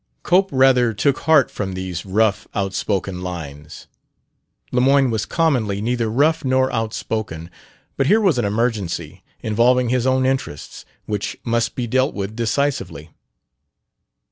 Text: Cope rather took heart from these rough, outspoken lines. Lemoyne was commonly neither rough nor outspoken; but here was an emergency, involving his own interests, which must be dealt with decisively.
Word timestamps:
Cope 0.23 0.49
rather 0.51 0.95
took 0.95 1.19
heart 1.29 1.51
from 1.51 1.73
these 1.73 2.07
rough, 2.07 2.47
outspoken 2.55 3.21
lines. 3.21 3.85
Lemoyne 4.71 5.11
was 5.11 5.27
commonly 5.27 5.79
neither 5.79 6.09
rough 6.09 6.43
nor 6.43 6.71
outspoken; 6.73 7.51
but 7.97 8.07
here 8.07 8.19
was 8.19 8.39
an 8.39 8.43
emergency, 8.45 9.21
involving 9.41 9.89
his 9.89 10.07
own 10.07 10.25
interests, 10.25 10.85
which 11.05 11.37
must 11.43 11.75
be 11.75 11.85
dealt 11.85 12.15
with 12.15 12.35
decisively. 12.35 13.11